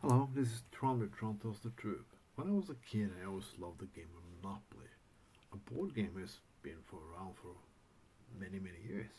Hello, 0.00 0.28
this 0.32 0.46
is 0.46 0.62
Tron 0.70 1.00
with 1.00 1.12
Tron 1.12 1.38
Tells 1.38 1.58
the 1.58 1.70
Truth. 1.70 2.06
When 2.36 2.46
I 2.46 2.52
was 2.52 2.70
a 2.70 2.76
kid, 2.88 3.10
I 3.20 3.26
always 3.26 3.50
loved 3.58 3.80
the 3.80 3.86
game 3.86 4.06
of 4.16 4.22
Monopoly. 4.40 4.86
A 5.52 5.56
board 5.56 5.92
game 5.92 6.12
has 6.20 6.38
been 6.62 6.78
for 6.84 7.00
around 7.00 7.34
for 7.34 7.56
many, 8.38 8.60
many 8.60 8.78
years. 8.88 9.10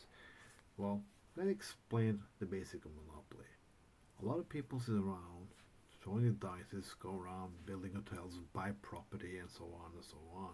Well, 0.78 1.02
let 1.36 1.48
me 1.48 1.52
explain 1.52 2.20
the 2.38 2.46
basic 2.46 2.86
of 2.86 2.92
Monopoly. 2.92 3.50
A 4.22 4.24
lot 4.24 4.38
of 4.38 4.48
people 4.48 4.80
sit 4.80 4.94
around, 4.94 5.48
throwing 6.02 6.24
the 6.24 6.30
dice, 6.30 6.94
go 6.98 7.10
around 7.10 7.66
building 7.66 7.92
hotels, 7.92 8.40
buy 8.54 8.70
property, 8.80 9.36
and 9.36 9.50
so 9.50 9.64
on 9.84 9.92
and 9.94 10.04
so 10.04 10.16
on. 10.34 10.52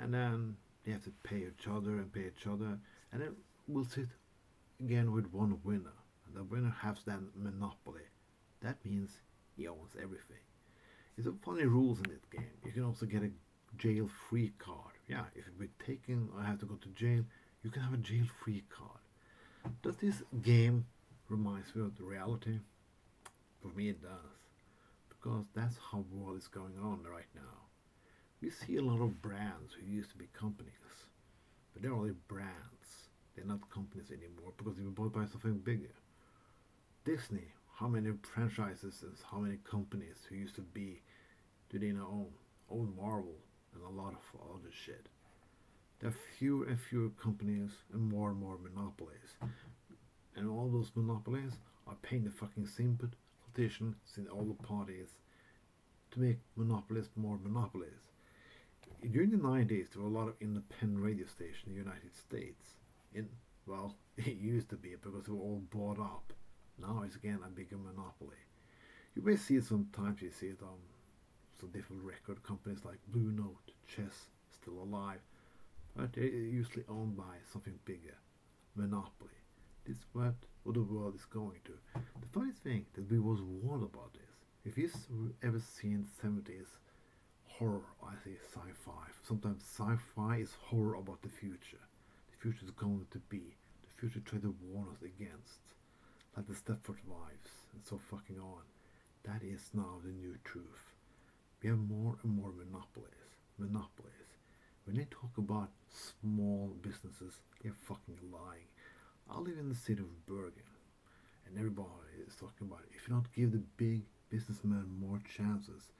And 0.00 0.14
then 0.14 0.56
they 0.82 0.92
have 0.92 1.04
to 1.04 1.12
pay 1.24 1.44
each 1.46 1.68
other 1.68 1.98
and 1.98 2.10
pay 2.10 2.28
each 2.28 2.46
other, 2.46 2.78
and 3.12 3.20
then 3.20 3.36
we'll 3.68 3.84
sit 3.84 4.08
again 4.80 5.12
with 5.12 5.30
one 5.30 5.60
winner. 5.62 5.92
And 6.26 6.34
the 6.34 6.42
winner 6.42 6.74
has 6.80 6.96
then 7.04 7.28
monopoly. 7.36 8.00
That 8.62 8.84
means 8.84 9.20
he 9.56 9.68
owns 9.68 9.92
everything. 9.96 10.42
There's 11.14 11.26
some 11.26 11.38
funny 11.44 11.64
rules 11.64 11.98
in 11.98 12.04
that 12.04 12.30
game. 12.30 12.50
You 12.64 12.72
can 12.72 12.84
also 12.84 13.06
get 13.06 13.22
a 13.22 13.30
jail-free 13.76 14.52
card. 14.58 14.94
Yeah, 15.08 15.24
if 15.34 15.46
you 15.46 15.52
be 15.58 15.68
taken 15.84 16.28
or 16.34 16.42
have 16.42 16.58
to 16.60 16.66
go 16.66 16.74
to 16.74 16.88
jail, 16.88 17.24
you 17.62 17.70
can 17.70 17.82
have 17.82 17.94
a 17.94 17.98
jail-free 17.98 18.64
card. 18.68 19.00
Does 19.82 19.96
this 19.96 20.22
game 20.42 20.86
reminds 21.28 21.74
me 21.74 21.82
of 21.82 21.96
the 21.96 22.04
reality? 22.04 22.58
For 23.60 23.68
me 23.68 23.88
it 23.88 24.02
does. 24.02 24.10
Because 25.08 25.44
that's 25.54 25.76
how 25.90 26.04
world 26.12 26.36
is 26.36 26.48
going 26.48 26.78
on 26.82 27.02
right 27.10 27.28
now. 27.34 27.66
We 28.40 28.50
see 28.50 28.76
a 28.76 28.82
lot 28.82 29.00
of 29.00 29.22
brands 29.22 29.72
who 29.74 29.90
used 29.90 30.10
to 30.10 30.16
be 30.16 30.28
companies. 30.38 30.72
But 31.72 31.82
they're 31.82 31.92
only 31.92 32.14
brands. 32.28 33.08
They're 33.34 33.44
not 33.44 33.70
companies 33.70 34.10
anymore 34.10 34.52
because 34.56 34.76
they 34.76 34.84
were 34.84 34.90
bought 34.90 35.12
by 35.12 35.26
something 35.26 35.58
bigger. 35.58 35.94
Disney, 37.04 37.52
how 37.76 37.88
many 37.88 38.10
franchises 38.22 39.02
and 39.02 39.12
how 39.30 39.38
many 39.38 39.58
companies 39.64 40.16
who 40.28 40.34
used 40.34 40.54
to 40.54 40.62
be 40.62 41.02
do 41.70 41.78
they 41.78 41.92
now 41.92 42.08
own? 42.10 42.28
Own 42.68 42.94
Marvel 42.96 43.36
and 43.74 43.82
a 43.84 44.02
lot 44.02 44.12
of 44.12 44.40
other 44.40 44.72
shit. 44.72 45.08
There 46.00 46.10
are 46.10 46.14
fewer 46.38 46.66
and 46.66 46.80
fewer 46.80 47.10
companies 47.10 47.70
and 47.92 48.10
more 48.10 48.30
and 48.30 48.40
more 48.40 48.58
monopolies. 48.58 49.36
And 50.34 50.48
all 50.48 50.68
those 50.68 50.90
monopolies 50.94 51.52
are 51.86 51.96
paying 52.02 52.24
the 52.24 52.30
fucking 52.30 52.66
same 52.66 52.98
politicians 52.98 53.96
in 54.16 54.26
all 54.26 54.44
the 54.44 54.66
parties 54.66 55.08
to 56.10 56.20
make 56.20 56.38
monopolies 56.56 57.08
more 57.14 57.38
monopolies. 57.42 58.10
During 59.10 59.30
the 59.30 59.36
90s, 59.36 59.92
there 59.92 60.02
were 60.02 60.08
a 60.08 60.12
lot 60.12 60.28
of 60.28 60.34
independent 60.40 61.04
radio 61.04 61.26
stations 61.26 61.68
in 61.68 61.74
the 61.74 61.78
United 61.78 62.16
States. 62.16 62.74
In 63.14 63.28
well, 63.66 63.94
it 64.16 64.36
used 64.36 64.70
to 64.70 64.76
be 64.76 64.90
because 64.90 65.24
they 65.24 65.32
were 65.32 65.38
all 65.38 65.62
bought 65.70 65.98
up. 65.98 66.32
Now 66.80 67.02
it's 67.04 67.16
again 67.16 67.40
a 67.44 67.48
bigger 67.48 67.76
monopoly. 67.76 68.36
You 69.14 69.22
may 69.22 69.36
see 69.36 69.56
it 69.56 69.64
sometimes. 69.64 70.20
You 70.22 70.30
see 70.30 70.48
it 70.48 70.62
on 70.62 70.78
some 71.58 71.70
different 71.70 72.02
record 72.02 72.42
companies 72.42 72.84
like 72.84 72.98
Blue 73.08 73.32
Note, 73.32 73.72
Chess, 73.88 74.28
still 74.50 74.82
alive, 74.82 75.20
but 75.96 76.12
they're 76.12 76.24
usually 76.24 76.84
owned 76.88 77.16
by 77.16 77.36
something 77.50 77.78
bigger. 77.84 78.18
Monopoly. 78.74 79.30
This 79.86 79.96
is 79.96 80.02
what, 80.12 80.34
the 80.66 80.82
world 80.82 81.14
is 81.14 81.24
going 81.24 81.60
to. 81.64 81.72
The 81.94 82.26
funny 82.32 82.52
thing 82.62 82.84
that 82.94 83.10
we 83.10 83.18
was 83.18 83.40
warned 83.40 83.84
about 83.84 84.12
this. 84.12 84.22
If 84.64 84.76
you've 84.76 84.92
ever 85.42 85.60
seen 85.60 86.06
70s 86.22 86.66
horror, 87.46 87.84
I 88.02 88.14
say 88.24 88.36
sci-fi. 88.52 89.06
Sometimes 89.22 89.62
sci-fi 89.62 90.38
is 90.38 90.52
horror 90.60 90.96
about 90.96 91.22
the 91.22 91.28
future. 91.28 91.80
The 92.30 92.36
future 92.36 92.64
is 92.64 92.72
going 92.72 93.06
to 93.12 93.18
be. 93.30 93.56
The 93.84 93.94
future 94.00 94.20
try 94.20 94.40
to 94.40 94.54
warn 94.60 94.88
us 94.88 95.02
against. 95.02 95.60
Like 96.36 96.46
the 96.46 96.52
Stepford 96.52 97.00
Wives 97.06 97.50
and 97.72 97.82
so 97.82 97.98
fucking 98.10 98.38
on. 98.38 98.62
That 99.24 99.42
is 99.42 99.70
now 99.72 100.00
the 100.04 100.12
new 100.12 100.36
truth. 100.44 100.92
We 101.62 101.70
have 101.70 101.78
more 101.78 102.16
and 102.22 102.36
more 102.36 102.52
monopolies. 102.52 103.32
Monopolies. 103.58 104.12
When 104.84 104.96
they 104.96 105.06
talk 105.10 105.30
about 105.38 105.70
small 105.90 106.76
businesses, 106.82 107.40
they're 107.62 107.72
fucking 107.72 108.18
lying. 108.30 108.68
I 109.30 109.38
live 109.40 109.58
in 109.58 109.68
the 109.70 109.74
city 109.74 110.02
of 110.02 110.26
Bergen, 110.26 110.62
and 111.46 111.58
everybody 111.58 111.88
is 112.26 112.36
talking 112.36 112.68
about 112.68 112.80
it. 112.80 112.94
if 112.94 113.08
you 113.08 113.14
don't 113.14 113.32
give 113.32 113.52
the 113.52 113.62
big 113.76 114.02
businessmen 114.30 114.86
more 115.00 115.20
chances, 115.36 115.90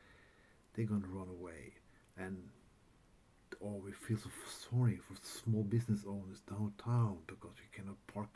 they're 0.74 0.84
gonna 0.84 1.08
run 1.08 1.28
away. 1.28 1.72
And 2.16 2.36
oh, 3.64 3.80
we 3.84 3.92
feel 3.92 4.18
so 4.18 4.30
sorry 4.70 4.98
for 4.98 5.14
small 5.22 5.62
business 5.64 6.04
owners 6.06 6.42
downtown 6.48 7.18
because 7.26 7.54
we 7.58 7.68
cannot 7.76 7.97
park. 8.06 8.28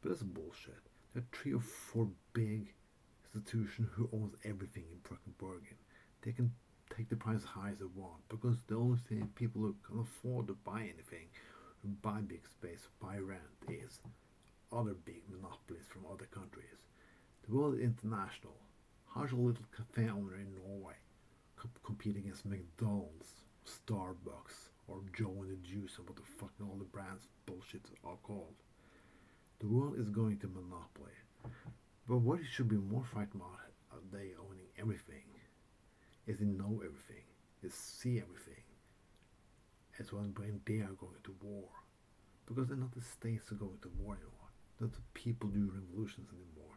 But 0.00 0.10
that's 0.10 0.22
bullshit. 0.22 0.82
There 1.14 1.22
are 1.22 1.36
three 1.36 1.54
or 1.54 1.60
four 1.60 2.08
big 2.32 2.72
institutions 3.34 3.88
who 3.94 4.08
owns 4.12 4.34
everything 4.44 4.84
in 4.90 4.98
Bergen. 5.38 5.76
They 6.22 6.32
can 6.32 6.52
take 6.94 7.08
the 7.08 7.16
price 7.16 7.36
as 7.38 7.44
high 7.44 7.70
as 7.70 7.78
they 7.78 7.86
want 7.94 8.28
because 8.28 8.56
the 8.66 8.76
only 8.76 8.98
thing 8.98 9.28
people 9.34 9.62
who 9.62 9.74
can 9.86 10.00
afford 10.00 10.48
to 10.48 10.54
buy 10.64 10.80
anything 10.80 11.28
buy 12.02 12.20
big 12.20 12.46
space, 12.46 12.88
buy 13.00 13.18
rent 13.18 13.40
is 13.68 14.00
other 14.72 14.94
big 15.04 15.22
monopolies 15.30 15.86
from 15.88 16.04
other 16.12 16.26
countries. 16.26 16.76
The 17.46 17.54
world 17.54 17.74
is 17.74 17.80
international. 17.80 18.56
How's 19.14 19.32
a 19.32 19.36
little 19.36 19.64
cafe 19.74 20.08
owner 20.10 20.36
in 20.36 20.54
Norway 20.54 20.94
comp- 21.56 21.82
compete 21.82 22.16
against 22.16 22.44
McDonald's, 22.44 23.42
Starbucks, 23.66 24.70
or 24.86 25.00
Joe 25.16 25.34
and 25.42 25.50
the 25.50 25.66
Juice 25.66 25.96
and 25.98 26.06
what 26.06 26.16
the 26.16 26.22
fucking 26.22 26.66
all 26.66 26.76
the 26.76 26.84
brands 26.84 27.28
bullshit 27.46 27.82
are 28.04 28.16
called? 28.22 28.54
The 29.60 29.66
world 29.66 29.98
is 29.98 30.10
going 30.10 30.38
to 30.38 30.48
monopoly. 30.48 31.12
But 32.08 32.18
what 32.18 32.40
should 32.44 32.68
be 32.68 32.76
more 32.76 33.04
frightened 33.04 33.42
about 33.42 33.58
uh, 33.92 33.96
are 33.96 34.02
they 34.12 34.30
owning 34.38 34.68
everything? 34.78 35.24
Is 36.26 36.38
they 36.38 36.44
know 36.44 36.80
everything, 36.84 37.24
is 37.62 37.74
see 37.74 38.20
everything, 38.20 38.62
as 39.98 40.12
one 40.12 40.32
when 40.36 40.60
they 40.64 40.80
are 40.80 40.94
going 40.94 41.20
to 41.24 41.34
war. 41.42 41.68
Because 42.46 42.68
they're 42.68 42.76
not 42.76 42.94
the 42.94 43.02
states 43.02 43.50
are 43.50 43.56
going 43.56 43.78
to 43.82 43.90
war 43.98 44.14
anymore. 44.14 44.50
Not 44.80 44.92
the 44.92 45.02
people 45.12 45.48
do 45.48 45.72
revolutions 45.74 46.30
anymore. 46.30 46.76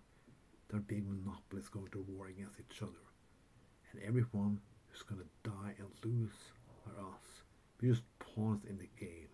They're 0.70 0.80
big 0.80 1.08
monopolies 1.08 1.70
going 1.70 1.90
to 1.92 2.06
war 2.08 2.28
against 2.28 2.60
each 2.60 2.82
other. 2.82 3.06
And 3.92 4.02
everyone 4.04 4.60
who's 4.88 5.04
gonna 5.04 5.30
die 5.44 5.76
and 5.78 5.88
lose 6.04 6.34
are 6.88 7.14
us. 7.14 7.44
We're 7.80 7.92
just 7.94 8.04
pawns 8.20 8.66
in 8.66 8.78
the 8.80 8.90
game. 9.00 9.30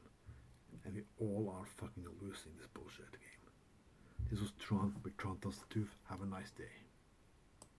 And 0.85 0.95
we 0.95 1.03
all 1.19 1.53
are 1.57 1.65
fucking 1.77 2.05
losing 2.21 2.53
this 2.57 2.67
bullshit. 2.73 3.16
This 4.29 4.41
was 4.41 4.51
Tron 4.59 4.93
with 5.03 5.15
Tron 5.15 5.37
Tells 5.37 5.59
the 5.59 5.73
Truth. 5.73 5.95
Have 6.09 6.21
a 6.21 6.25
nice 6.25 6.51
day. 6.51 6.65